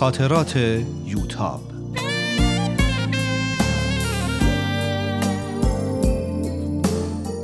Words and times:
خاطرات 0.00 0.56
یوتاب. 1.04 1.60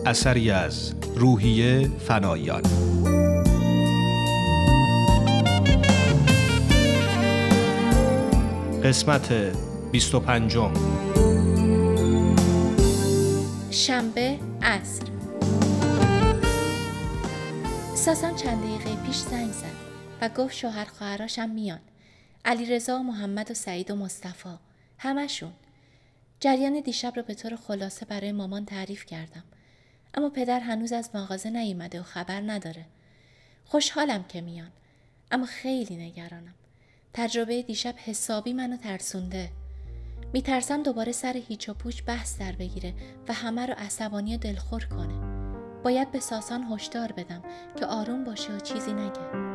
اثری 0.07 0.51
از 0.51 0.95
روحیه 1.17 1.89
فنایان. 1.89 2.63
قسمت 8.85 9.33
25 9.93 10.59
شنبه 13.71 14.39
عصر. 14.63 15.03
ساسان 17.95 18.35
چند 18.35 18.63
دقیقه 18.63 19.03
پیش 19.07 19.17
زنگ 19.17 19.53
زد 19.53 19.65
و 20.23 20.29
گفت 20.29 20.55
شوهر 20.55 20.85
خواهراشم 20.85 21.51
میان 21.51 21.79
علی 22.47 22.67
رضا 22.67 22.99
و 22.99 23.03
محمد 23.03 23.51
و 23.51 23.55
سعید 23.55 23.91
و 23.91 23.97
مصطفی. 23.97 24.59
همشون 24.99 25.53
جریان 26.41 26.81
دیشب 26.81 27.13
رو 27.17 27.23
به 27.23 27.35
طور 27.35 27.57
خلاصه 27.57 28.07
برای 28.07 28.33
مامان 28.33 28.65
تعریف 28.65 29.07
کردم. 29.07 29.45
اما 30.15 30.29
پدر 30.31 30.61
هنوز 30.61 30.93
از 30.93 31.11
مغازه 31.15 31.51
نیومده 31.51 32.01
و 32.01 32.03
خبر 32.03 32.41
نداره. 32.41 32.87
خوشحالم 33.65 34.25
که 34.25 34.41
میان. 34.41 34.71
اما 35.31 35.47
خیلی 35.47 35.97
نگرانم. 35.97 36.55
تجربه 37.15 37.63
دیشب 37.63 37.95
حسابی 37.99 38.53
منو 38.53 38.77
ترسونده. 38.77 39.51
میترسم 40.33 40.83
دوباره 40.83 41.13
سر 41.13 41.43
هیچ 41.49 41.69
و 41.69 41.75
پوچ 41.75 42.03
بحث 42.07 42.39
در 42.39 42.53
بگیره 42.53 42.95
و 43.29 43.33
همه 43.33 43.67
رو 43.67 43.75
عصبانی 43.79 44.35
و 44.35 44.39
دلخور 44.39 44.85
کنه. 44.85 45.47
باید 45.83 46.11
به 46.11 46.21
ساسان 46.21 46.63
هشدار 46.73 47.13
بدم 47.13 47.43
که 47.79 47.87
آروم 47.87 48.25
باشه 48.25 48.53
و 48.53 48.61
چیزی 48.61 48.93
نگه. 48.93 49.46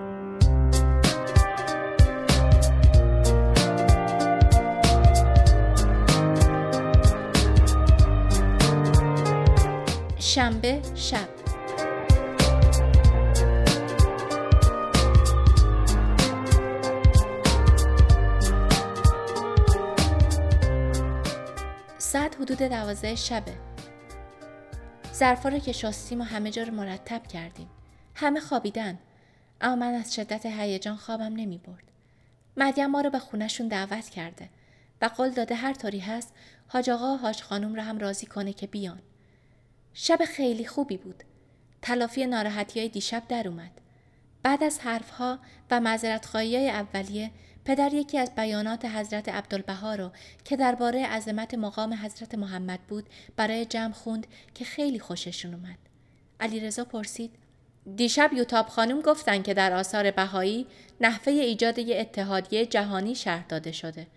شنبه 10.34 10.82
شب. 10.96 11.30
ساعت 21.98 22.36
حدود 22.36 22.58
دوازده 22.58 23.16
شبه. 23.16 23.54
ظرفا 25.14 25.50
رو 25.50 25.60
که 25.60 25.72
شستیم 25.72 26.22
و 26.22 26.24
همه 26.24 26.52
جا 26.52 26.64
رو 26.64 26.74
مرتب 26.74 27.28
کردیم. 27.28 27.70
همه 28.16 28.40
خوابیدن. 28.40 29.00
اما 29.62 29.76
من 29.76 29.94
از 29.94 30.16
شدت 30.16 30.46
هیجان 30.46 30.96
خوابم 30.96 31.34
نمی 31.36 31.58
برد. 31.58 31.84
مریم 32.58 32.86
ما 32.86 33.02
رو 33.02 33.10
به 33.10 33.20
خونشون 33.20 33.68
دعوت 33.68 34.10
کرده 34.10 34.50
و 35.02 35.06
قول 35.06 35.30
داده 35.30 35.56
هر 35.56 35.74
طوری 35.74 36.00
هست 36.00 36.34
حاج 36.68 36.90
آقا 36.90 37.14
و 37.14 37.18
حاج 37.18 37.42
خانم 37.42 37.76
رو 37.76 37.82
هم 37.82 37.98
راضی 37.98 38.26
کنه 38.26 38.54
که 38.54 38.68
بیان. 38.68 39.02
شب 39.94 40.20
خیلی 40.26 40.66
خوبی 40.66 40.98
بود. 40.98 41.24
تلافی 41.82 42.26
ناراحتی 42.26 42.80
های 42.80 42.90
دیشب 42.90 43.24
در 43.28 43.48
اومد. 43.48 43.72
بعد 44.44 44.64
از 44.64 44.80
حرفها 44.80 45.40
و 45.72 45.80
معذرت 45.80 46.26
های 46.26 46.70
اولیه 46.70 47.32
پدر 47.66 47.94
یکی 47.94 48.18
از 48.18 48.36
بیانات 48.36 48.86
حضرت 48.86 49.30
عبدالبها 49.30 49.96
رو 49.96 50.12
که 50.46 50.58
درباره 50.58 51.06
عظمت 51.06 51.54
مقام 51.54 51.94
حضرت 51.94 52.36
محمد 52.36 52.80
بود 52.88 53.10
برای 53.36 53.66
جمع 53.66 53.94
خوند 53.94 54.28
که 54.56 54.66
خیلی 54.66 55.00
خوششون 55.00 55.54
اومد. 55.54 55.78
علیرضا 56.40 56.86
پرسید 56.86 57.32
دیشب 57.96 58.34
یوتاب 58.34 58.68
خانم 58.68 59.02
گفتن 59.02 59.42
که 59.42 59.54
در 59.54 59.74
آثار 59.74 60.12
بهایی 60.12 60.68
نحوه 61.02 61.34
ایجاد 61.34 61.80
یه 61.80 62.00
اتحادیه 62.00 62.66
جهانی 62.66 63.16
شرح 63.16 63.46
داده 63.50 63.72
شده. 63.72 64.08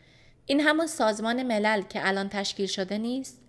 این 0.47 0.61
همون 0.61 0.87
سازمان 0.87 1.43
ملل 1.43 1.83
که 1.83 2.09
الان 2.09 2.29
تشکیل 2.29 2.67
شده 2.67 2.99
نیست؟ 2.99 3.44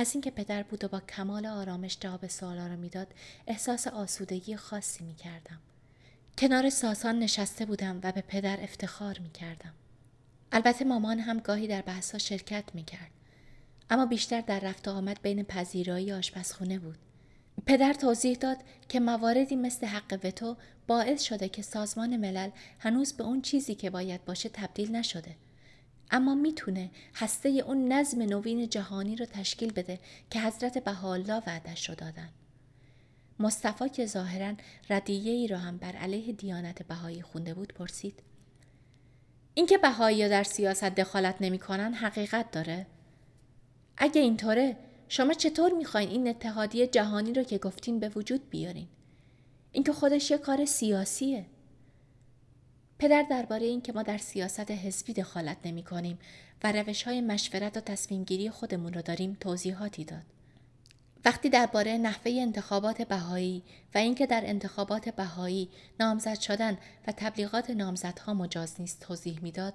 از 0.00 0.14
اینکه 0.14 0.30
پدر 0.30 0.62
بود 0.62 0.84
و 0.84 0.88
با 0.88 1.00
کمال 1.00 1.46
آرامش 1.46 1.96
جواب 2.00 2.26
سوالا 2.26 2.66
را 2.66 2.76
می‌داد 2.76 3.06
احساس 3.46 3.86
آسودگی 3.86 4.56
خاصی 4.56 5.04
می 5.04 5.14
کردم. 5.14 5.58
کنار 6.38 6.70
ساسان 6.70 7.18
نشسته 7.18 7.64
بودم 7.64 8.00
و 8.02 8.12
به 8.12 8.20
پدر 8.20 8.60
افتخار 8.60 9.18
می 9.18 9.30
کردم. 9.30 9.72
البته 10.52 10.84
مامان 10.84 11.18
هم 11.18 11.38
گاهی 11.38 11.66
در 11.66 11.82
بحثا 11.82 12.18
شرکت 12.18 12.64
می 12.74 12.84
کرد. 12.84 13.10
اما 13.90 14.06
بیشتر 14.06 14.40
در 14.40 14.60
رفت 14.60 14.88
آمد 14.88 15.22
بین 15.22 15.42
پذیرایی 15.42 16.12
آشپزخونه 16.12 16.78
بود. 16.78 16.98
پدر 17.66 17.92
توضیح 17.92 18.36
داد 18.36 18.56
که 18.88 19.00
مواردی 19.00 19.56
مثل 19.56 19.86
حق 19.86 20.18
وتو 20.24 20.56
باعث 20.86 21.22
شده 21.22 21.48
که 21.48 21.62
سازمان 21.62 22.16
ملل 22.16 22.50
هنوز 22.78 23.12
به 23.12 23.24
اون 23.24 23.42
چیزی 23.42 23.74
که 23.74 23.90
باید 23.90 24.24
باشه 24.24 24.48
تبدیل 24.48 24.96
نشده. 24.96 25.36
اما 26.10 26.34
می‌تونه 26.34 26.90
هسته 27.14 27.48
اون 27.48 27.92
نظم 27.92 28.22
نوین 28.22 28.68
جهانی 28.68 29.16
رو 29.16 29.26
تشکیل 29.26 29.72
بده 29.72 29.98
که 30.30 30.40
حضرت 30.40 30.84
بهاءالله 30.84 31.42
وعدش 31.46 31.88
رو 31.88 31.94
دادن. 31.94 32.28
مصطفی 33.38 33.88
که 33.88 34.06
ظاهرا 34.06 34.54
ردیه 34.90 35.32
ای 35.32 35.46
را 35.46 35.58
هم 35.58 35.76
بر 35.76 35.96
علیه 35.96 36.32
دیانت 36.32 36.82
بهایی 36.82 37.22
خونده 37.22 37.54
بود 37.54 37.74
پرسید 37.74 38.22
اینکه 39.54 39.78
بهایی 39.78 40.28
در 40.28 40.42
سیاست 40.42 40.84
دخالت 40.84 41.36
نمی‌کنن 41.40 41.94
حقیقت 41.94 42.50
داره؟ 42.50 42.86
اگه 43.96 44.20
اینطوره 44.20 44.76
شما 45.08 45.32
چطور 45.32 45.72
می‌خواین 45.72 46.08
این 46.08 46.28
اتحادیه 46.28 46.86
جهانی 46.86 47.32
رو 47.32 47.42
که 47.42 47.58
گفتیم 47.58 47.98
به 47.98 48.08
وجود 48.08 48.50
بیارین؟ 48.50 48.88
اینکه 49.72 49.92
خودش 49.92 50.30
یه 50.30 50.38
کار 50.38 50.64
سیاسیه. 50.64 51.46
پدر 53.00 53.22
درباره 53.22 53.66
اینکه 53.66 53.92
ما 53.92 54.02
در 54.02 54.18
سیاست 54.18 54.70
حزبی 54.70 55.12
دخالت 55.12 55.56
نمی 55.64 55.82
کنیم 55.82 56.18
و 56.64 56.72
روش 56.72 57.02
های 57.02 57.20
مشورت 57.20 57.76
و 57.76 57.80
تصمیم 57.80 58.24
گیری 58.24 58.50
خودمون 58.50 58.94
رو 58.94 59.02
داریم 59.02 59.36
توضیحاتی 59.40 60.04
داد. 60.04 60.22
وقتی 61.24 61.48
درباره 61.48 61.98
نحوه 61.98 62.32
انتخابات 62.32 63.02
بهایی 63.02 63.62
و 63.94 63.98
اینکه 63.98 64.26
در 64.26 64.42
انتخابات 64.44 65.08
بهایی 65.08 65.68
نامزد 66.00 66.40
شدن 66.40 66.78
و 67.06 67.12
تبلیغات 67.16 67.70
نامزدها 67.70 68.34
مجاز 68.34 68.80
نیست 68.80 69.00
توضیح 69.00 69.38
می‌داد، 69.42 69.74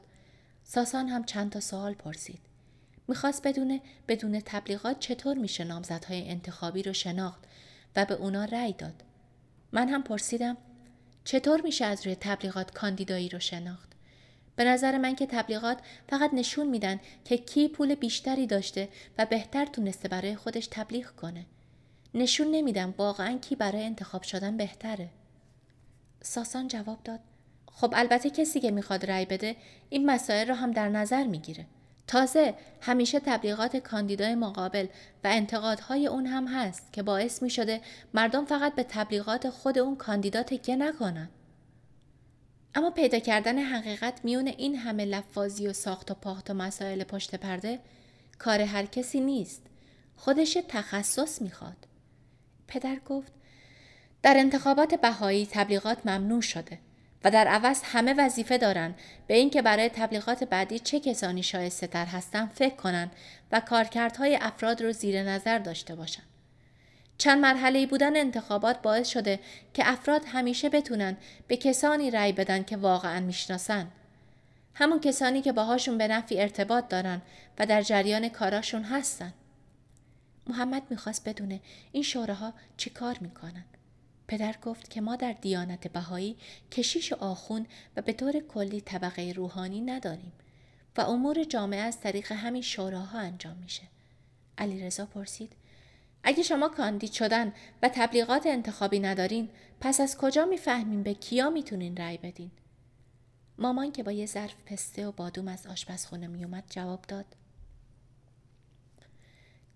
ساسان 0.64 1.08
هم 1.08 1.24
چند 1.24 1.52
تا 1.52 1.60
سوال 1.60 1.94
پرسید. 1.94 2.40
می‌خواست 3.08 3.48
بدونه 3.48 3.82
بدون 4.08 4.42
تبلیغات 4.46 5.00
چطور 5.00 5.38
میشه 5.38 5.64
نامزدهای 5.64 6.30
انتخابی 6.30 6.84
رو 6.84 6.94
شناخت 6.94 7.44
و 7.96 8.06
به 8.06 8.14
اونا 8.14 8.46
رأی 8.46 8.74
داد. 8.74 9.04
من 9.72 9.90
هم 9.90 10.04
پرسیدم 10.04 10.58
چطور 11.26 11.62
میشه 11.62 11.86
از 11.86 12.06
روی 12.06 12.16
تبلیغات 12.16 12.72
کاندیدایی 12.72 13.30
رو 13.30 13.40
شناخت؟ 13.40 13.92
به 14.56 14.64
نظر 14.64 14.98
من 14.98 15.16
که 15.16 15.26
تبلیغات 15.26 15.78
فقط 16.10 16.34
نشون 16.34 16.68
میدن 16.68 17.00
که 17.26 17.38
کی 17.38 17.68
پول 17.68 17.96
بیشتری 17.96 18.48
داشته 18.48 18.90
و 19.18 19.26
بهتر 19.26 19.66
تونسته 19.66 20.08
برای 20.08 20.36
خودش 20.36 20.68
تبلیغ 20.72 21.06
کنه. 21.08 21.46
نشون 22.14 22.52
نمیدن 22.52 22.94
واقعا 22.98 23.38
کی 23.38 23.56
برای 23.56 23.84
انتخاب 23.84 24.24
شدن 24.24 24.58
بهتره. 24.58 25.10
ساسان 26.22 26.68
جواب 26.68 27.04
داد 27.04 27.20
خب 27.72 27.94
البته 27.96 28.30
کسی 28.30 28.60
که 28.60 28.72
می‌خواد 28.72 29.06
رأی 29.06 29.26
بده 29.26 29.56
این 29.90 30.06
مسائل 30.06 30.48
رو 30.48 30.56
هم 30.56 30.72
در 30.72 30.90
نظر 30.90 31.24
می‌گیره. 31.24 31.66
تازه 32.08 32.56
همیشه 32.82 33.20
تبلیغات 33.20 33.78
کاندیدای 33.78 34.36
مقابل 34.36 34.88
و 35.24 35.28
انتقادهای 35.28 36.08
اون 36.08 36.26
هم 36.26 36.48
هست 36.48 36.94
که 36.94 37.04
باعث 37.04 37.44
می 37.44 37.50
شده 37.50 37.82
مردم 38.14 38.46
فقط 38.46 38.76
به 38.76 38.86
تبلیغات 38.90 39.50
خود 39.50 39.80
اون 39.80 39.96
کاندیدا 39.96 40.44
تکیه 40.44 40.76
نکنن. 40.76 41.30
اما 42.76 42.90
پیدا 42.90 43.20
کردن 43.20 43.60
حقیقت 43.60 44.20
میون 44.24 44.48
این 44.48 44.76
همه 44.76 45.06
لفاظی 45.06 45.68
و 45.68 45.74
ساخت 45.74 46.12
و 46.12 46.14
پاخت 46.14 46.50
و 46.50 46.54
مسائل 46.54 47.04
پشت 47.04 47.36
پرده 47.36 47.80
کار 48.40 48.62
هر 48.62 48.86
کسی 48.86 49.20
نیست. 49.20 49.62
خودش 50.16 50.58
تخصص 50.68 51.42
می‌خواد. 51.42 51.88
پدر 52.68 52.98
گفت 53.06 53.32
در 54.24 54.34
انتخابات 54.38 54.96
بهایی 55.02 55.48
تبلیغات 55.52 56.06
ممنوع 56.06 56.42
شده. 56.42 56.80
و 57.26 57.32
در 57.32 57.48
عوض 57.48 57.82
همه 57.84 58.14
وظیفه 58.18 58.58
دارن 58.58 58.96
به 59.28 59.34
اینکه 59.34 59.62
برای 59.62 59.90
تبلیغات 59.90 60.44
بعدی 60.44 60.80
چه 60.80 61.00
کسانی 61.00 61.44
شایسته 61.44 61.88
تر 61.88 62.06
هستن 62.06 62.46
فکر 62.46 62.76
کنن 62.76 63.12
و 63.52 63.60
کارکردهای 63.60 64.38
افراد 64.42 64.82
رو 64.82 64.92
زیر 64.92 65.24
نظر 65.24 65.60
داشته 65.60 65.96
باشن. 65.96 66.24
چند 67.18 67.42
مرحله 67.42 67.86
بودن 67.86 68.18
انتخابات 68.18 68.82
باعث 68.82 69.10
شده 69.10 69.40
که 69.74 69.84
افراد 69.86 70.22
همیشه 70.26 70.70
بتونن 70.70 71.18
به 71.48 71.58
کسانی 71.58 72.12
رأی 72.12 72.32
بدن 72.32 72.64
که 72.64 72.78
واقعا 72.78 73.20
می‌شناسن. 73.20 73.88
همون 74.74 75.00
کسانی 75.00 75.42
که 75.42 75.52
باهاشون 75.52 75.98
به 75.98 76.08
نفی 76.08 76.42
ارتباط 76.42 76.88
دارن 76.88 77.22
و 77.60 77.66
در 77.66 77.82
جریان 77.82 78.30
کاراشون 78.30 78.84
هستن. 78.84 79.34
محمد 80.48 80.84
می‌خواست 80.90 81.30
بدونه 81.30 81.60
این 81.92 82.04
شوراها 82.04 82.54
چی 82.78 82.90
کار 82.90 83.18
می‌کنن. 83.22 83.66
پدر 84.28 84.56
گفت 84.62 84.90
که 84.90 85.02
ما 85.02 85.16
در 85.16 85.34
دیانت 85.34 85.88
بهایی 85.88 86.38
کشیش 86.72 87.14
آخون 87.14 87.68
و 87.96 88.02
به 88.02 88.14
طور 88.14 88.40
کلی 88.40 88.82
طبقه 88.82 89.34
روحانی 89.36 89.82
نداریم 89.82 90.34
و 90.98 91.02
امور 91.02 91.44
جامعه 91.44 91.80
از 91.80 92.00
طریق 92.00 92.32
همین 92.32 92.62
شوراها 92.62 93.20
انجام 93.20 93.58
میشه. 93.58 93.84
علیرضا 94.58 95.06
پرسید 95.06 95.54
اگه 96.24 96.44
شما 96.44 96.70
کاندید 96.70 97.12
شدن 97.12 97.54
و 97.82 97.90
تبلیغات 97.94 98.46
انتخابی 98.46 99.00
ندارین 99.00 99.50
پس 99.82 100.02
از 100.02 100.18
کجا 100.18 100.46
می‌فهمین 100.46 101.04
به 101.04 101.14
کیا 101.14 101.50
می‌تونین 101.50 101.98
رأی 101.98 102.18
بدین؟ 102.18 102.52
مامان 103.58 103.92
که 103.92 104.04
با 104.04 104.12
یه 104.12 104.26
ظرف 104.26 104.56
پسته 104.66 105.08
و 105.08 105.12
بادوم 105.12 105.48
از 105.48 105.68
آشپزخونه 105.68 106.28
میومد 106.28 106.64
جواب 106.70 107.02
داد 107.08 107.26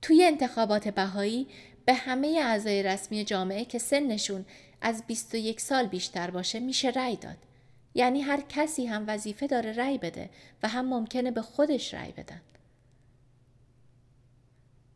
توی 0.01 0.23
انتخابات 0.23 0.87
بهایی 0.87 1.47
به 1.89 1.95
همه 1.95 2.39
اعضای 2.43 2.83
رسمی 2.83 3.23
جامعه 3.23 3.65
که 3.65 3.79
سنشون 3.79 4.45
از 4.81 5.03
21 5.07 5.61
سال 5.61 5.87
بیشتر 5.87 6.29
باشه 6.29 6.59
میشه 6.59 6.89
رأی 6.89 7.15
داد. 7.15 7.37
یعنی 7.95 8.21
هر 8.21 8.41
کسی 8.49 8.85
هم 8.85 9.03
وظیفه 9.07 9.47
داره 9.47 9.71
رأی 9.71 9.97
بده 9.97 10.29
و 10.63 10.67
هم 10.67 10.85
ممکنه 10.85 11.31
به 11.31 11.41
خودش 11.41 11.93
رأی 11.93 12.11
بدن. 12.11 12.41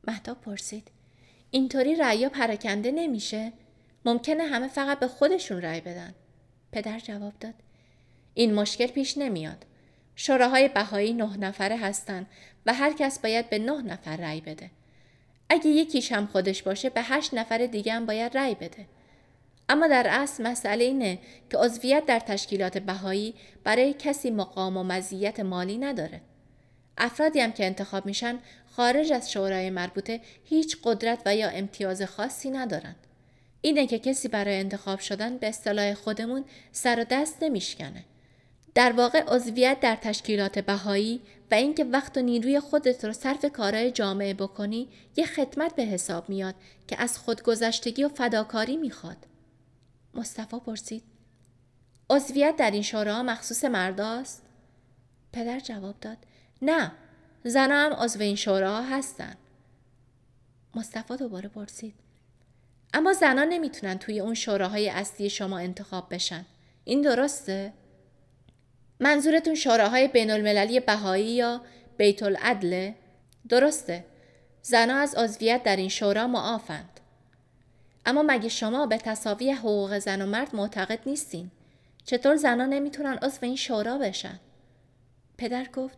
مهتاب 0.07 0.41
پرسید 0.41 0.87
اینطوری 1.51 1.95
رأیا 1.95 2.29
پراکنده 2.29 2.91
نمیشه؟ 2.91 3.53
ممکنه 4.05 4.43
همه 4.43 4.67
فقط 4.67 4.99
به 4.99 5.07
خودشون 5.07 5.61
رأی 5.61 5.81
بدن. 5.81 6.13
پدر 6.71 6.99
جواب 6.99 7.33
داد 7.39 7.55
این 8.33 8.53
مشکل 8.53 8.87
پیش 8.87 9.17
نمیاد. 9.17 9.65
شوراهای 10.15 10.67
بهایی 10.67 11.13
نه 11.13 11.37
نفره 11.37 11.77
هستن 11.77 12.25
و 12.65 12.73
هر 12.73 12.93
کس 12.93 13.19
باید 13.19 13.49
به 13.49 13.59
نه 13.59 13.81
نفر 13.81 14.17
رأی 14.17 14.41
بده. 14.41 14.69
اگه 15.53 15.67
یکیش 15.67 16.11
هم 16.11 16.27
خودش 16.27 16.63
باشه 16.63 16.89
به 16.89 17.01
هشت 17.01 17.33
نفر 17.33 17.57
دیگه 17.57 17.93
هم 17.93 18.05
باید 18.05 18.37
رأی 18.37 18.55
بده. 18.55 18.85
اما 19.69 19.87
در 19.87 20.07
اصل 20.09 20.47
مسئله 20.47 20.83
اینه 20.83 21.19
که 21.49 21.57
عضویت 21.57 22.05
در 22.05 22.19
تشکیلات 22.19 22.77
بهایی 22.77 23.33
برای 23.63 23.93
کسی 23.93 24.31
مقام 24.31 24.77
و 24.77 24.83
مزیت 24.83 25.39
مالی 25.39 25.77
نداره. 25.77 26.21
افرادی 26.97 27.39
هم 27.39 27.51
که 27.51 27.65
انتخاب 27.65 28.05
میشن 28.05 28.39
خارج 28.75 29.11
از 29.11 29.31
شورای 29.31 29.69
مربوطه 29.69 30.21
هیچ 30.43 30.77
قدرت 30.83 31.21
و 31.25 31.35
یا 31.35 31.49
امتیاز 31.49 32.01
خاصی 32.01 32.49
ندارن. 32.49 32.95
اینه 33.61 33.87
که 33.87 33.99
کسی 33.99 34.27
برای 34.27 34.59
انتخاب 34.59 34.99
شدن 34.99 35.37
به 35.37 35.47
اصطلاح 35.47 35.93
خودمون 35.93 36.45
سر 36.71 36.99
و 36.99 37.03
دست 37.09 37.43
نمیشکنه. 37.43 38.05
در 38.75 38.91
واقع 38.91 39.23
عضویت 39.27 39.79
در 39.79 39.95
تشکیلات 39.95 40.59
بهایی 40.59 41.21
و 41.51 41.55
اینکه 41.55 41.83
وقت 41.83 42.17
و 42.17 42.21
نیروی 42.21 42.59
خودت 42.59 43.05
رو 43.05 43.13
صرف 43.13 43.45
کارهای 43.45 43.91
جامعه 43.91 44.33
بکنی 44.33 44.87
یه 45.15 45.25
خدمت 45.25 45.75
به 45.75 45.83
حساب 45.83 46.29
میاد 46.29 46.55
که 46.87 47.01
از 47.01 47.17
خودگذشتگی 47.17 48.03
و 48.03 48.09
فداکاری 48.09 48.77
می‌خواد. 48.77 49.17
مصطفی 50.13 50.59
پرسید 50.59 51.03
عضویت 52.09 52.55
در 52.55 52.71
این 52.71 52.81
شوراها 52.81 53.23
مخصوص 53.23 53.65
مرداست؟ 53.65 54.43
پدر 55.33 55.59
جواب 55.59 55.99
داد 55.99 56.17
نه 56.61 56.91
زنها 57.43 57.77
هم 57.77 57.93
عضو 57.93 58.21
این 58.21 58.35
شوراها 58.35 58.81
هستن. 58.81 59.35
مصطفی 60.75 61.17
دوباره 61.17 61.49
پرسید 61.49 61.95
اما 62.93 63.13
زنها 63.13 63.43
نمی‌تونن 63.43 63.97
توی 63.97 64.19
اون 64.19 64.33
شوراهای 64.33 64.89
اصلی 64.89 65.29
شما 65.29 65.59
انتخاب 65.59 66.13
بشن. 66.13 66.45
این 66.83 67.01
درسته؟ 67.01 67.73
منظورتون 69.03 69.55
شوراهای 69.55 70.07
بین 70.07 70.31
المللی 70.31 70.79
بهایی 70.79 71.25
یا 71.25 71.61
بیت 71.97 72.23
العدله؟ 72.23 72.95
درسته. 73.49 74.05
زنها 74.61 74.97
از 74.97 75.15
عضویت 75.15 75.63
در 75.63 75.75
این 75.75 75.89
شورا 75.89 76.27
معافند. 76.27 76.99
اما 78.05 78.23
مگه 78.27 78.49
شما 78.49 78.85
به 78.85 78.97
تصاوی 78.97 79.51
حقوق 79.51 79.99
زن 79.99 80.21
و 80.21 80.25
مرد 80.25 80.55
معتقد 80.55 80.99
نیستین؟ 81.05 81.51
چطور 82.05 82.35
زنها 82.35 82.65
نمی‌تونن 82.65 83.17
عضو 83.21 83.37
این 83.41 83.55
شورا 83.55 83.97
بشن؟ 83.97 84.39
پدر 85.37 85.65
گفت 85.73 85.97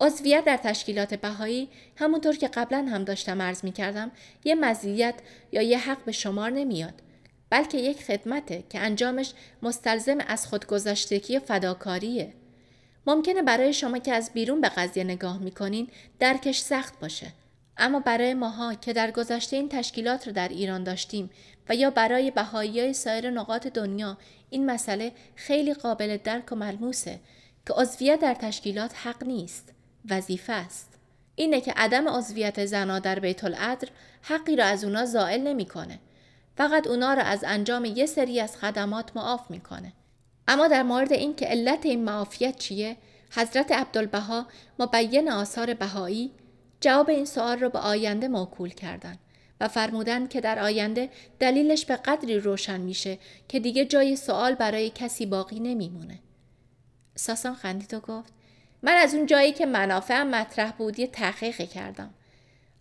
عضویت 0.00 0.44
در 0.44 0.56
تشکیلات 0.56 1.14
بهایی 1.14 1.68
همونطور 1.96 2.36
که 2.36 2.48
قبلا 2.48 2.78
هم 2.78 3.04
داشتم 3.04 3.42
عرض 3.42 3.64
می 3.64 3.72
کردم 3.72 4.10
یه 4.44 4.54
مزیت 4.54 5.14
یا 5.52 5.62
یه 5.62 5.78
حق 5.78 6.04
به 6.04 6.12
شمار 6.12 6.50
نمیاد 6.50 6.94
بلکه 7.50 7.78
یک 7.78 8.04
خدمته 8.04 8.64
که 8.70 8.78
انجامش 8.78 9.32
مستلزم 9.62 10.18
از 10.26 10.46
خودگذشتگی 10.46 11.36
و 11.36 11.40
فداکاریه. 11.40 12.32
ممکنه 13.06 13.42
برای 13.42 13.72
شما 13.72 13.98
که 13.98 14.12
از 14.12 14.30
بیرون 14.34 14.60
به 14.60 14.68
قضیه 14.68 15.04
نگاه 15.04 15.38
می‌کنین 15.38 15.88
درکش 16.18 16.58
سخت 16.58 17.00
باشه. 17.00 17.32
اما 17.76 18.00
برای 18.00 18.34
ماها 18.34 18.74
که 18.74 18.92
در 18.92 19.10
گذشته 19.10 19.56
این 19.56 19.68
تشکیلات 19.68 20.26
رو 20.26 20.32
در 20.32 20.48
ایران 20.48 20.84
داشتیم 20.84 21.30
و 21.68 21.74
یا 21.74 21.90
برای 21.90 22.30
بهایی 22.30 22.80
های 22.80 22.92
سایر 22.92 23.30
نقاط 23.30 23.66
دنیا 23.66 24.18
این 24.50 24.70
مسئله 24.70 25.12
خیلی 25.34 25.74
قابل 25.74 26.16
درک 26.16 26.52
و 26.52 26.54
ملموسه 26.54 27.20
که 27.66 27.72
عضویت 27.72 28.20
در 28.20 28.34
تشکیلات 28.34 28.92
حق 28.96 29.24
نیست 29.24 29.72
وظیفه 30.10 30.52
است 30.52 30.88
اینه 31.34 31.60
که 31.60 31.72
عدم 31.76 32.08
عضویت 32.08 32.66
زنها 32.66 32.98
در 32.98 33.18
بیت 33.18 33.44
العدر 33.44 33.88
حقی 34.22 34.56
را 34.56 34.64
از 34.64 34.84
اونا 34.84 35.04
زائل 35.04 35.40
نمی‌کنه 35.40 35.98
فقط 36.60 36.86
اونا 36.86 37.14
را 37.14 37.22
از 37.22 37.44
انجام 37.46 37.84
یه 37.84 38.06
سری 38.06 38.40
از 38.40 38.56
خدمات 38.56 39.16
معاف 39.16 39.50
می‌کنه. 39.50 39.92
اما 40.48 40.68
در 40.68 40.82
مورد 40.82 41.12
این 41.12 41.36
که 41.36 41.46
علت 41.46 41.86
این 41.86 42.04
معافیت 42.04 42.56
چیه، 42.58 42.96
حضرت 43.34 43.72
عبدالبها 43.72 44.46
مبین 44.78 45.30
آثار 45.30 45.74
بهایی 45.74 46.32
جواب 46.80 47.10
این 47.10 47.24
سوال 47.24 47.58
را 47.58 47.68
به 47.68 47.78
آینده 47.78 48.28
موکول 48.28 48.70
کردند 48.70 49.18
و 49.60 49.68
فرمودند 49.68 50.28
که 50.28 50.40
در 50.40 50.58
آینده 50.58 51.10
دلیلش 51.38 51.84
به 51.84 51.96
قدری 51.96 52.38
روشن 52.38 52.80
میشه 52.80 53.18
که 53.48 53.60
دیگه 53.60 53.84
جای 53.84 54.16
سوال 54.16 54.54
برای 54.54 54.90
کسی 54.90 55.26
باقی 55.26 55.60
نمیمونه. 55.60 56.18
ساسان 57.14 57.54
خندید 57.54 57.94
و 57.94 58.00
گفت 58.00 58.32
من 58.82 58.94
از 58.94 59.14
اون 59.14 59.26
جایی 59.26 59.52
که 59.52 59.66
منافعم 59.66 60.30
مطرح 60.30 60.72
بود 60.72 60.98
یه 60.98 61.06
تحقیق 61.06 61.56
کردم. 61.56 62.14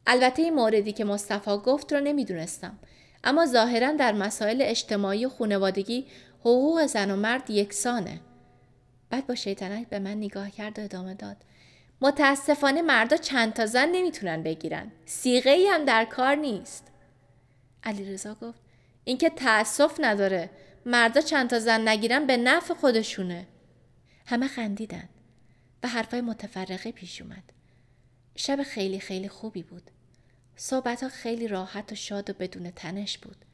البته 0.08 0.42
این 0.42 0.54
موردی 0.54 0.92
که 0.92 1.06
مصطفی 1.06 1.58
گفت 1.58 1.94
رو 1.94 2.00
نمی‌دونستم 2.00 2.80
اما 3.24 3.46
ظاهرا 3.46 3.92
در 3.92 4.12
مسائل 4.12 4.62
اجتماعی 4.62 5.26
و 5.26 5.30
خانوادگی 5.30 6.08
حقوق 6.40 6.86
زن 6.86 7.12
و 7.12 7.16
مرد 7.16 7.50
یکسانه. 7.50 8.20
بعد 9.10 9.28
با 9.28 9.36
شیطنت 9.36 9.90
به 9.90 10.00
من 10.00 10.18
نگاه 10.18 10.52
کرد 10.52 10.80
و 10.80 10.82
ادامه 10.82 11.14
داد. 11.14 11.38
متاسفانه 12.02 12.82
مردا 12.82 13.18
چند 13.18 13.54
تا 13.54 13.66
زن 13.66 13.90
نمی‌تونن 13.92 14.44
بگیرن. 14.44 14.92
سیغه 15.06 15.52
ای 15.52 15.68
هم 15.68 15.86
در 15.86 16.06
کار 16.06 16.36
نیست. 16.36 16.88
علی 17.84 18.14
رضا 18.14 18.34
گفت 18.34 18.62
اینکه 19.04 19.30
تأسف 19.30 19.96
نداره. 20.00 20.50
مردا 20.86 21.22
چند 21.22 21.50
تا 21.50 21.60
زن 21.60 21.88
نگیرن 21.88 22.28
به 22.28 22.38
نفع 22.38 22.74
خودشونه. 22.74 23.48
همه 24.26 24.48
خندیدن 24.48 25.10
و 25.84 25.88
حرفای 25.88 26.22
متفرقه 26.22 26.92
پیش 26.92 27.22
اومد. 27.22 27.44
شب 28.36 28.64
خیلی 28.64 29.00
خیلی 29.00 29.30
خوبی 29.30 29.64
بود. 29.64 29.92
صحبت 30.62 31.04
ها 31.04 31.10
خیلی 31.10 31.48
راحت 31.48 31.92
و 31.92 31.96
شاد 31.96 32.30
و 32.30 32.34
بدون 32.34 32.72
تنش 32.72 33.18
بود. 33.18 33.46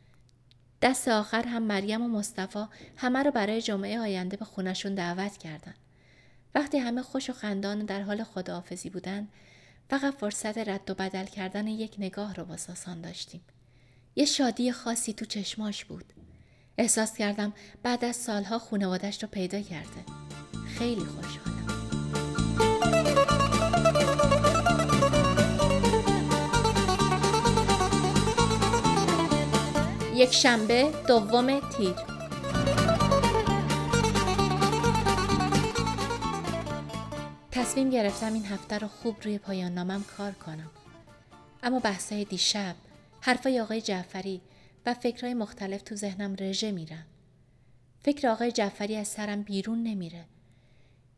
دست 0.81 1.07
آخر 1.07 1.47
هم 1.47 1.63
مریم 1.63 2.01
و 2.01 2.07
مصطفی 2.07 2.65
همه 2.97 3.23
رو 3.23 3.31
برای 3.31 3.61
جمعه 3.61 3.99
آینده 3.99 4.37
به 4.37 4.45
خونشون 4.45 4.95
دعوت 4.95 5.37
کردند. 5.37 5.77
وقتی 6.55 6.77
همه 6.77 7.01
خوش 7.01 7.29
و 7.29 7.33
خندان 7.33 7.85
در 7.85 8.01
حال 8.01 8.23
خداحافظی 8.23 8.89
بودن 8.89 9.27
فقط 9.89 10.13
فرصت 10.13 10.57
رد 10.57 10.89
و 10.89 10.93
بدل 10.93 11.25
کردن 11.25 11.67
یک 11.67 11.95
نگاه 11.99 12.35
رو 12.35 12.45
با 12.45 12.57
ساسان 12.57 13.01
داشتیم. 13.01 13.41
یه 14.15 14.25
شادی 14.25 14.71
خاصی 14.71 15.13
تو 15.13 15.25
چشماش 15.25 15.85
بود. 15.85 16.13
احساس 16.77 17.17
کردم 17.17 17.53
بعد 17.83 18.05
از 18.05 18.15
سالها 18.15 18.59
خونوادش 18.59 19.23
رو 19.23 19.29
پیدا 19.29 19.61
کرده. 19.61 20.05
خیلی 20.77 21.05
خوشحالم. 21.05 21.74
یک 30.25 30.33
شنبه 30.33 30.91
دوم 31.07 31.59
تیر. 31.59 31.93
تصمیم 37.51 37.89
گرفتم 37.89 38.33
این 38.33 38.45
هفته 38.45 38.77
رو 38.77 38.87
خوب 38.87 39.15
روی 39.23 39.37
پایان 39.37 39.73
نامم 39.73 40.03
کار 40.17 40.31
کنم. 40.31 40.71
اما 41.63 41.79
بحثای 41.79 42.23
دیشب 42.23 42.75
حرفای 43.21 43.61
آقای 43.61 43.81
جعفری 43.81 44.41
و 44.85 44.93
فکرهای 44.93 45.33
مختلف 45.33 45.81
تو 45.81 45.95
ذهنم 45.95 46.35
رژه 46.39 46.71
میرن. 46.71 47.05
فکر 48.03 48.27
آقای 48.27 48.51
جعفری 48.51 48.95
از 48.95 49.07
سرم 49.07 49.41
بیرون 49.41 49.83
نمیره. 49.83 50.25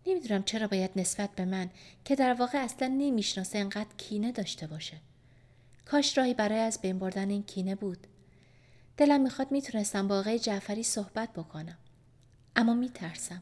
نمی‌دونم 0.08 0.44
چرا 0.44 0.68
باید 0.68 0.92
نسبت 0.96 1.30
به 1.36 1.46
من 1.46 1.70
که 2.06 2.16
در 2.16 2.34
واقع 2.34 2.58
اصلا 2.58 2.88
نمی‌شناسه 2.88 3.58
انقدر 3.58 3.96
کینه 3.98 4.32
داشته 4.32 4.68
باشه. 4.68 4.98
کاش 5.86 6.18
راهی 6.18 6.34
برای 6.34 6.60
از 6.60 6.82
بین 6.82 7.00
بردن 7.00 7.30
این 7.30 7.44
کینه 7.44 7.76
بود. 7.76 8.08
دلم 8.98 9.22
می‌خواد 9.22 9.52
می‌تونستم 9.52 10.08
با 10.08 10.20
آقای 10.20 10.40
جعفری 10.40 10.84
صحبت 10.84 11.34
بکنم. 11.34 11.78
اما 12.56 12.74
میترسم. 12.74 13.42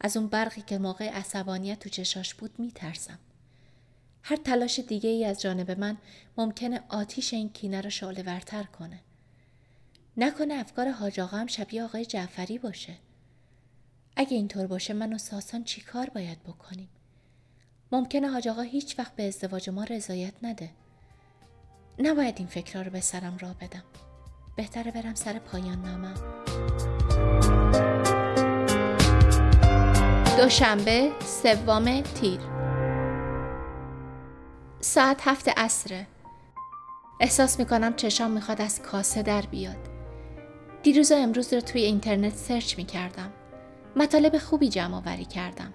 از 0.00 0.16
اون 0.16 0.26
برقی 0.26 0.60
که 0.60 0.78
موقع 0.78 1.08
عصبانیت 1.08 1.78
تو 1.78 1.88
چشاش 1.88 2.34
بود 2.34 2.58
میترسم. 2.58 3.18
هر 4.22 4.36
تلاش 4.36 4.78
دیگه 4.78 5.10
ای 5.10 5.24
از 5.24 5.40
جانب 5.40 5.70
من 5.70 5.96
ممکنه 6.36 6.80
آتیش 6.88 7.34
این 7.34 7.48
کینه 7.48 7.80
رو 7.80 7.90
شعله 7.90 8.22
ورتر 8.22 8.62
کنه. 8.62 9.00
نکنه 10.16 10.54
افکار 10.54 10.90
حاج 10.90 11.20
هم 11.20 11.46
شبیه 11.46 11.84
آقای 11.84 12.04
جعفری 12.04 12.58
باشه. 12.58 12.96
اگه 14.16 14.36
اینطور 14.36 14.66
باشه 14.66 14.94
من 14.94 15.12
و 15.12 15.18
ساسان 15.18 15.64
چی 15.64 15.80
کار 15.80 16.10
باید 16.10 16.42
بکنیم؟ 16.42 16.88
ممکنه 17.92 18.28
حاج 18.28 18.48
آقا 18.48 18.62
هیچ 18.62 18.98
وقت 18.98 19.16
به 19.16 19.28
ازدواج 19.28 19.70
ما 19.70 19.84
رضایت 19.84 20.34
نده. 20.42 20.70
نباید 21.98 22.34
این 22.38 22.46
فکرها 22.46 22.82
رو 22.82 22.90
به 22.90 23.00
سرم 23.00 23.36
را 23.38 23.54
بدم. 23.60 23.84
بهتره 24.58 24.90
برم 24.90 25.14
سر 25.14 25.38
پایان 25.38 25.82
نامم. 25.82 26.14
دوشنبه 30.38 31.10
سوم 31.20 32.00
تیر. 32.00 32.40
ساعت 34.80 35.28
هفت 35.28 35.48
عصره. 35.48 36.06
احساس 37.20 37.58
می‌کنم 37.58 37.94
چشام 37.94 38.30
می‌خواد 38.30 38.62
از 38.62 38.82
کاسه 38.82 39.22
در 39.22 39.42
بیاد. 39.42 39.88
دیروز 40.82 41.12
و 41.12 41.14
امروز 41.14 41.52
رو 41.52 41.60
توی 41.60 41.82
اینترنت 41.82 42.34
سرچ 42.34 42.78
می‌کردم. 42.78 43.32
مطالب 43.96 44.38
خوبی 44.38 44.68
جمع 44.68 44.96
آوری 44.96 45.24
کردم. 45.24 45.74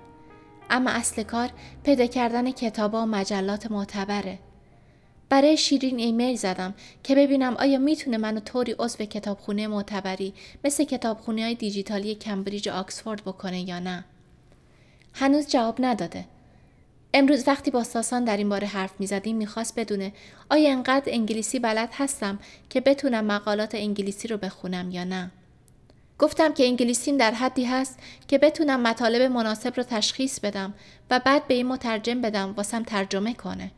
اما 0.70 0.90
اصل 0.90 1.24
کار 1.24 1.50
پیدا 1.84 2.06
کردن 2.06 2.52
کتابا 2.52 3.04
و 3.04 3.06
مجلات 3.06 3.72
معتبره. 3.72 4.40
برای 5.34 5.58
شیرین 5.58 6.00
ایمیل 6.00 6.36
زدم 6.36 6.74
که 7.04 7.16
ببینم 7.16 7.56
آیا 7.56 7.80
می‌تونه 7.80 8.18
منو 8.18 8.40
طوری 8.40 8.76
عضو 8.80 9.06
کتابخونه 9.06 9.68
معتبری 9.68 10.34
مثل 10.64 10.84
کتابخونه 10.84 11.44
های 11.44 11.56
دیجیتالی 11.56 12.16
کمبریج 12.16 12.70
آکسفورد 12.70 13.22
بکنه 13.22 13.70
یا 13.70 13.80
نه 13.80 14.04
هنوز 15.14 15.48
جواب 15.48 15.76
نداده 15.80 16.26
امروز 17.14 17.48
وقتی 17.48 17.72
با 17.72 17.84
ساسان 17.84 18.24
در 18.24 18.38
این 18.38 18.50
باره 18.50 18.68
حرف 18.68 18.92
می 19.00 19.08
زدیم 19.08 19.38
می‌خواست 19.38 19.80
بدونه 19.80 20.14
آیا 20.50 20.72
انقدر 20.72 21.14
انگلیسی 21.14 21.60
بلد 21.60 21.90
هستم 21.94 22.40
که 22.70 22.82
بتونم 22.82 23.26
مقالات 23.26 23.76
انگلیسی 23.76 24.28
رو 24.28 24.38
بخونم 24.38 24.92
یا 24.92 25.04
نه. 25.04 25.32
گفتم 26.20 26.54
که 26.54 26.66
انگلیسیم 26.66 27.18
در 27.18 27.32
حدی 27.32 27.66
هست 27.66 28.00
که 28.28 28.38
بتونم 28.38 28.82
مطالب 28.82 29.22
مناسب 29.22 29.74
رو 29.78 29.84
تشخیص 29.84 30.40
بدم 30.40 30.74
و 31.10 31.20
بعد 31.20 31.48
به 31.48 31.54
این 31.54 31.68
مترجم 31.68 32.22
بدم 32.22 32.54
واسم 32.58 32.84
ترجمه 32.84 33.34
کنه. 33.34 33.72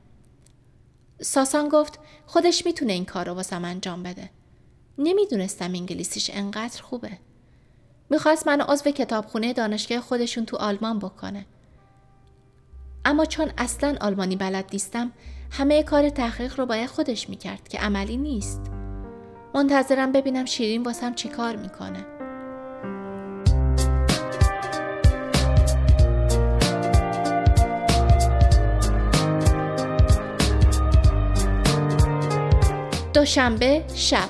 ساسان 1.21 1.69
گفت 1.69 1.99
خودش 2.25 2.65
می‌تونه 2.65 2.93
این 2.93 3.05
کار 3.05 3.27
رو 3.27 3.33
واسم 3.33 3.65
انجام 3.65 4.03
بده. 4.03 4.29
نمی‌دونستم 4.97 5.73
انگلیسیش 5.73 6.31
انقدر 6.33 6.81
خوبه. 6.81 7.11
می‌خواست 8.09 8.47
منو 8.47 8.63
عضو 8.63 8.91
کتابخونه 8.91 9.53
دانشگاه 9.53 9.99
خودشون 9.99 10.45
تو 10.45 10.57
آلمان 10.57 10.99
بکنه. 10.99 11.45
اما 13.05 13.25
چون 13.25 13.51
اصلا 13.57 13.97
آلمانی 14.01 14.35
بلد 14.35 14.69
نیستم 14.73 15.11
همه 15.51 15.83
کار 15.83 16.09
تحقیق 16.09 16.59
رو 16.59 16.65
باید 16.65 16.89
خودش 16.89 17.29
می‌کرد 17.29 17.67
که 17.67 17.79
عملی 17.79 18.17
نیست. 18.17 18.61
منتظرم 19.55 20.11
ببینم 20.11 20.45
شیرین 20.45 20.83
واسم 20.83 21.13
چی 21.13 21.29
کار 21.29 21.55
می‌کنه. 21.55 22.14
دوشنبه 33.25 33.83
شب 33.95 34.29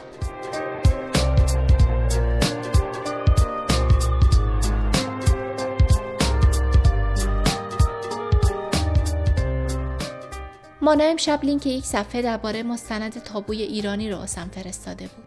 مانا 10.81 11.03
امشب 11.03 11.39
لینک 11.43 11.65
یک 11.65 11.85
صفحه 11.85 12.21
درباره 12.21 12.63
مستند 12.63 13.23
تابوی 13.23 13.61
ایرانی 13.61 14.11
رو 14.11 14.17
واسم 14.17 14.49
فرستاده 14.49 15.07
بود. 15.07 15.25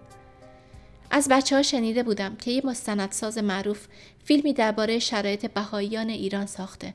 از 1.11 1.29
بچه 1.31 1.57
ها 1.57 1.63
شنیده 1.63 2.03
بودم 2.03 2.37
که 2.37 2.51
یه 2.51 2.63
مستندساز 2.65 3.39
معروف 3.39 3.87
فیلمی 4.25 4.53
درباره 4.53 4.99
شرایط 4.99 5.47
بهاییان 5.51 6.09
ایران 6.09 6.47
ساخته 6.47 6.95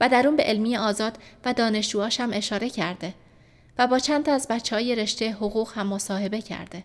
و 0.00 0.08
در 0.08 0.26
اون 0.26 0.36
به 0.36 0.42
علمی 0.42 0.76
آزاد 0.76 1.18
و 1.44 1.52
دانشجوهاش 1.52 2.20
هم 2.20 2.30
اشاره 2.32 2.70
کرده 2.70 3.14
و 3.78 3.86
با 3.86 3.98
چند 3.98 4.24
تا 4.24 4.32
از 4.32 4.46
بچه 4.50 4.76
های 4.76 4.94
رشته 4.94 5.32
حقوق 5.32 5.72
هم 5.74 5.86
مصاحبه 5.86 6.40
کرده. 6.42 6.84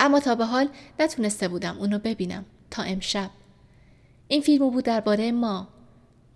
اما 0.00 0.20
تا 0.20 0.34
به 0.34 0.44
حال 0.44 0.68
نتونسته 1.00 1.48
بودم 1.48 1.78
اونو 1.78 1.98
ببینم 1.98 2.44
تا 2.70 2.82
امشب. 2.82 3.30
این 4.28 4.42
فیلمو 4.42 4.70
بود 4.70 4.84
درباره 4.84 5.32
ما. 5.32 5.68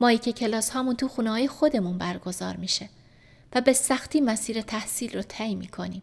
مایی 0.00 0.18
که 0.18 0.32
کلاس 0.32 0.70
هامون 0.70 0.97
تو 0.97 1.08
خونه 1.08 1.30
های 1.30 1.49
خودمون 1.49 1.99
برگزار 1.99 2.56
میشه. 2.56 2.88
و 3.54 3.61
به 3.61 3.73
سختی 3.73 4.20
مسیر 4.20 4.61
تحصیل 4.61 5.16
رو 5.16 5.23
طی 5.23 5.54
می‌کنیم. 5.54 6.02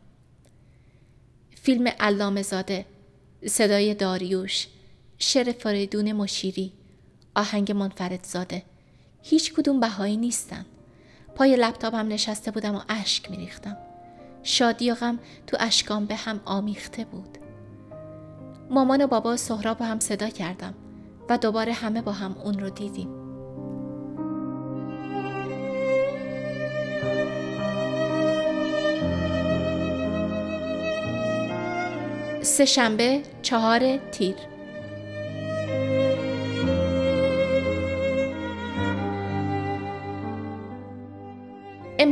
فیلم 1.62 1.88
علامه 2.00 2.41
زاده، 2.41 2.86
صدای 3.48 3.94
داریوش، 3.94 4.67
شعر 5.17 5.51
فریدون 5.51 6.12
مشیری، 6.12 6.74
آهنگ 7.36 7.72
منفرد 7.72 8.24
زاده، 8.24 8.63
هیچ 9.24 9.53
کدوم 9.53 9.79
بهایی 9.79 10.17
نیستن. 10.17 10.65
پای 11.36 11.56
لپتاپم 11.56 12.08
نشسته 12.08 12.51
بودم 12.51 12.75
و 12.75 12.82
اشک 12.89 13.32
میریختم. 13.32 13.77
شادی 14.44 14.92
و 14.92 14.96
غم 14.96 15.20
تو 15.48 15.58
اشکام 15.60 16.06
به 16.06 16.15
هم 16.15 16.39
آمیخته 16.46 17.06
بود. 17.06 17.38
مامان 18.70 19.01
و 19.01 19.08
بابا 19.08 19.38
سهراب 19.38 19.82
هم 19.82 20.00
صدا 20.00 20.30
کردم 20.30 20.74
و 21.30 21.38
دوباره 21.38 21.74
همه 21.74 22.01
با 22.01 22.12
هم 22.12 22.36
اون 22.44 22.60
رو 22.60 22.70
دیدیم. 22.70 23.10
سه 32.42 32.65
شنبه 32.65 33.22
چهار 33.42 33.98
تیر 33.98 34.36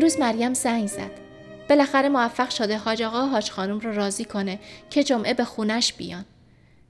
امروز 0.03 0.19
مریم 0.19 0.53
زنگ 0.53 0.87
زد. 0.87 1.11
بالاخره 1.69 2.09
موفق 2.09 2.49
شده 2.49 2.77
حاج 2.77 3.01
آقا 3.01 3.25
حاج 3.25 3.51
خانم 3.51 3.79
رو 3.79 3.93
راضی 3.93 4.25
کنه 4.25 4.59
که 4.89 5.03
جمعه 5.03 5.33
به 5.33 5.43
خونش 5.43 5.93
بیان. 5.93 6.25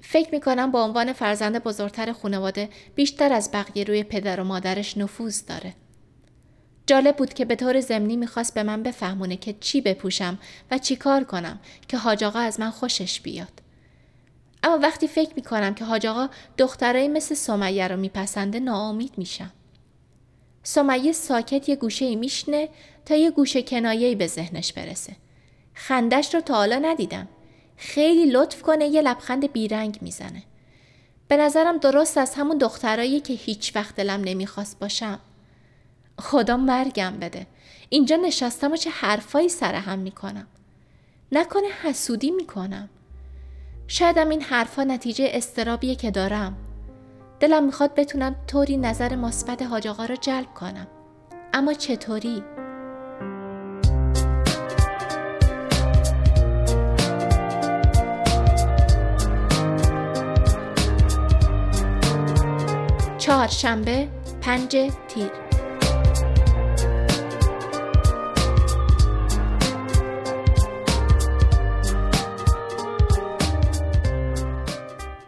فکر 0.01 0.29
می‌کنم 0.31 0.71
با 0.71 0.83
عنوان 0.83 1.13
فرزند 1.13 1.63
بزرگتر 1.63 2.13
خانواده 2.13 2.69
بیشتر 2.95 3.33
از 3.33 3.51
بقیه 3.51 3.83
روی 3.83 4.03
پدر 4.03 4.39
و 4.39 4.43
مادرش 4.43 4.97
نفوذ 4.97 5.45
داره. 5.45 5.73
جالب 6.87 7.15
بود 7.15 7.33
که 7.33 7.45
به 7.45 7.55
طور 7.55 7.79
زمینی 7.79 8.17
می‌خواست 8.17 8.53
به 8.53 8.63
من 8.63 8.83
بفهمونه 8.83 9.37
که 9.37 9.55
چی 9.59 9.81
بپوشم 9.81 10.39
و 10.71 10.77
چی 10.77 10.95
کار 10.95 11.23
کنم 11.23 11.59
که 11.87 11.97
حاج 11.97 12.23
آقا 12.23 12.39
از 12.39 12.59
من 12.59 12.69
خوشش 12.69 13.21
بیاد. 13.21 13.61
اما 14.63 14.77
وقتی 14.77 15.07
فکر 15.07 15.31
می‌کنم 15.35 15.73
که 15.73 15.85
حاج 15.85 16.05
آقا 16.05 16.29
مثل 17.07 17.35
سمیه 17.35 17.87
رو 17.87 17.97
میپسنده 17.97 18.59
ناامید 18.59 19.13
میشم. 19.17 19.51
سمیه 20.65 21.11
ساکت 21.11 21.69
یه 21.69 21.75
گوشه 21.75 22.15
میشنه 22.15 22.69
تا 23.05 23.15
یه 23.15 23.31
گوشه 23.31 23.61
کنایه‌ای 23.61 24.15
به 24.15 24.27
ذهنش 24.27 24.73
برسه. 24.73 25.15
خندش 25.73 26.35
رو 26.35 26.41
تا 26.41 26.53
حالا 26.55 26.79
ندیدم. 26.79 27.27
خیلی 27.77 28.25
لطف 28.25 28.61
کنه 28.61 28.85
یه 28.85 29.01
لبخند 29.01 29.51
بیرنگ 29.51 29.97
می‌زنه. 30.01 30.43
به 31.27 31.37
نظرم 31.37 31.77
درست 31.77 32.17
از 32.17 32.35
همون 32.35 32.57
دخترایی 32.57 33.19
که 33.19 33.33
هیچ 33.33 33.75
وقت 33.75 33.95
دلم 33.95 34.21
نمی‌خواست 34.23 34.79
باشم. 34.79 35.19
خدا 36.19 36.57
مرگم 36.57 37.17
بده 37.21 37.47
اینجا 37.89 38.15
نشستم 38.15 38.71
و 38.71 38.75
چه 38.75 38.89
حرفایی 38.89 39.49
سر 39.49 39.75
هم 39.75 39.99
می‌کنم 39.99 40.47
نکنه 41.31 41.67
حسودی 41.83 42.31
می‌کنم 42.31 42.89
شایدم 43.87 44.29
این 44.29 44.41
حرفها 44.41 44.83
نتیجه 44.83 45.29
استرابیه 45.33 45.95
که 45.95 46.11
دارم 46.11 46.57
دلم 47.39 47.63
می‌خواد 47.63 47.95
بتونم 47.95 48.35
طوری 48.47 48.77
نظر 48.77 49.15
مثبت 49.15 49.61
حاج 49.61 49.87
رو 49.87 50.15
جلب 50.15 50.53
کنم 50.53 50.87
اما 51.53 51.73
چطوری 51.73 52.43
چهارشنبه 63.33 64.07
پنج 64.41 64.69
تیر 65.07 65.31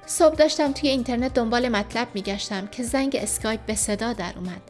صبح 0.06 0.36
داشتم 0.36 0.72
توی 0.72 0.90
اینترنت 0.90 1.34
دنبال 1.34 1.70
مطلب 1.70 2.08
میگشتم 2.14 2.68
که 2.68 2.84
زنگ 2.84 3.16
اسکایپ 3.22 3.66
به 3.66 3.76
صدا 3.76 4.14
در 4.14 4.34
اومد. 4.36 4.62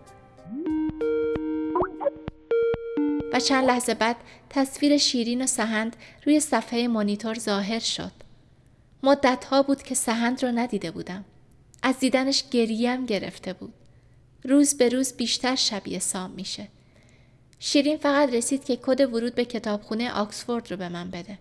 و 3.34 3.40
چند 3.40 3.66
لحظه 3.66 3.94
بعد 3.94 4.16
تصویر 4.50 4.98
شیرین 4.98 5.42
و 5.42 5.48
سهند 5.48 5.96
روی 6.26 6.40
صفحه 6.40 6.88
مانیتور 6.88 7.40
ظاهر 7.40 7.80
شد. 7.80 8.12
مدت 9.04 9.46
ها 9.46 9.64
بود 9.64 9.84
که 9.84 9.96
سهند 9.96 10.44
رو 10.44 10.52
ندیده 10.52 10.92
بودم. 10.92 11.26
از 11.88 12.00
دیدنش 12.00 12.44
گریم 12.52 13.06
گرفته 13.06 13.54
بود. 13.54 13.74
روز 14.44 14.78
به 14.78 14.90
روز 14.90 15.14
بیشتر 15.14 15.56
شبیه 15.56 16.00
سام 16.00 16.32
میشه. 16.32 16.68
شیرین 17.60 17.98
فقط 17.98 18.34
رسید 18.34 18.66
که 18.66 18.76
کد 18.76 19.02
ورود 19.14 19.36
به 19.36 19.46
کتابخونه 19.46 20.12
آکسفورد 20.12 20.72
رو 20.72 20.78
به 20.78 20.90
من 20.90 21.12
بده. 21.12 21.38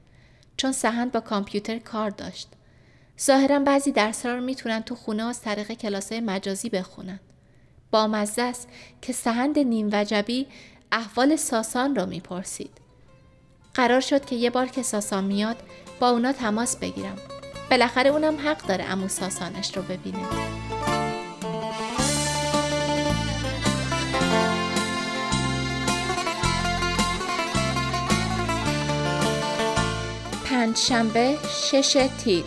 چون 0.56 0.72
سهند 0.72 1.12
با 1.12 1.20
کامپیوتر 1.20 1.78
کار 1.78 2.10
داشت. 2.10 2.48
ظاهرا 3.20 3.58
بعضی 3.58 3.92
درس 3.92 4.26
رو 4.26 4.40
می‌تونن 4.40 4.82
تو 4.82 4.94
خونه 4.94 5.24
از 5.24 5.40
طریق 5.40 5.72
کلاسای 5.72 6.20
مجازی 6.20 6.68
بخونن. 6.68 7.20
با 7.90 8.06
مزه 8.06 8.42
است 8.42 8.68
که 9.02 9.12
سهند 9.12 9.58
نیم 9.58 9.88
وجبی 9.92 10.46
احوال 10.92 11.36
ساسان 11.36 11.96
رو 11.96 12.06
می‌پرسید. 12.06 12.80
قرار 13.74 14.00
شد 14.00 14.24
که 14.24 14.36
یه 14.36 14.50
بار 14.50 14.66
که 14.66 14.82
ساسان 14.82 15.24
میاد 15.24 15.56
با 16.00 16.10
اونا 16.10 16.32
تماس 16.32 16.76
بگیرم. 16.76 17.18
بالاخره 17.70 18.10
اونم 18.10 18.36
حق 18.48 18.66
داره 18.66 18.84
امو 18.84 19.08
ساسانش 19.08 19.76
رو 19.76 19.82
ببینه 19.82 20.18
پنج 30.44 30.76
شنبه 30.76 31.36
شش 31.70 32.08
تیر 32.24 32.44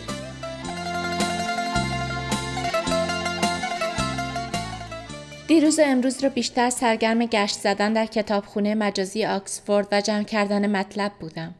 دیروز 5.48 5.78
و 5.78 5.82
امروز 5.86 6.24
رو 6.24 6.30
بیشتر 6.30 6.70
سرگرم 6.70 7.26
گشت 7.26 7.58
زدن 7.58 7.92
در 7.92 8.06
کتابخونه 8.06 8.74
مجازی 8.74 9.24
آکسفورد 9.24 9.88
و 9.92 10.00
جمع 10.00 10.22
کردن 10.22 10.76
مطلب 10.76 11.12
بودم. 11.20 11.54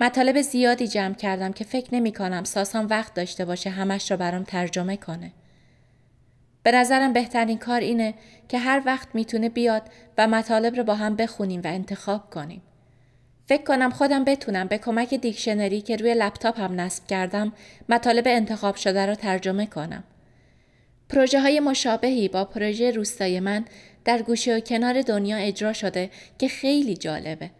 مطالب 0.00 0.40
زیادی 0.40 0.88
جمع 0.88 1.14
کردم 1.14 1.52
که 1.52 1.64
فکر 1.64 1.94
نمی 1.94 2.12
کنم 2.12 2.44
ساسان 2.44 2.86
وقت 2.86 3.14
داشته 3.14 3.44
باشه 3.44 3.70
همش 3.70 4.10
رو 4.10 4.16
برام 4.16 4.44
ترجمه 4.44 4.96
کنه. 4.96 5.32
به 6.62 6.72
نظرم 6.72 7.12
بهترین 7.12 7.58
کار 7.58 7.80
اینه 7.80 8.14
که 8.48 8.58
هر 8.58 8.82
وقت 8.86 9.08
می‌تونه 9.14 9.48
بیاد 9.48 9.82
و 10.18 10.26
مطالب 10.28 10.76
رو 10.76 10.84
با 10.84 10.94
هم 10.94 11.16
بخونیم 11.16 11.60
و 11.64 11.66
انتخاب 11.66 12.30
کنیم. 12.30 12.62
فکر 13.46 13.62
کنم 13.62 13.90
خودم 13.90 14.24
بتونم 14.24 14.66
به 14.66 14.78
کمک 14.78 15.14
دیکشنری 15.14 15.80
که 15.80 15.96
روی 15.96 16.14
لپتاپم 16.14 16.80
نصب 16.80 17.06
کردم 17.06 17.52
مطالب 17.88 18.24
انتخاب 18.26 18.76
شده 18.76 19.06
رو 19.06 19.14
ترجمه 19.14 19.66
کنم. 19.66 20.04
پروژه 21.08 21.40
های 21.40 21.60
مشابهی 21.60 22.28
با 22.28 22.44
پروژه 22.44 22.90
روستای 22.90 23.40
من 23.40 23.64
در 24.04 24.22
گوشه 24.22 24.56
و 24.56 24.60
کنار 24.60 25.02
دنیا 25.02 25.36
اجرا 25.36 25.72
شده 25.72 26.10
که 26.38 26.48
خیلی 26.48 26.96
جالبه. 26.96 27.50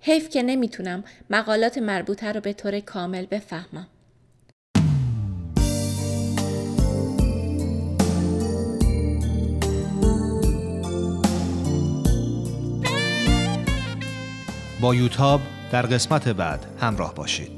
حیف 0.00 0.28
که 0.28 0.42
نمی‌تونم 0.42 1.04
مقالات 1.30 1.78
مربوطه 1.78 2.32
رو 2.32 2.40
به 2.40 2.52
طور 2.52 2.80
کامل 2.80 3.26
بفهمم. 3.26 3.86
با 14.80 14.94
یوتاب 14.94 15.40
در 15.72 15.82
قسمت 15.82 16.28
بعد 16.28 16.66
همراه 16.80 17.14
باشید. 17.14 17.57